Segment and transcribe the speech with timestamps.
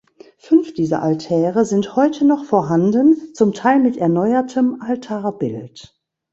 [0.39, 5.95] Fünf dieser Altäre sind heute noch vorhanden, zum Teil mit erneuertem Altarbild.